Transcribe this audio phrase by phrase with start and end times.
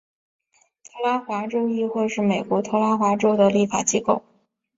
[0.83, 4.23] 特拉华州议会是美国特拉华州的立法机构。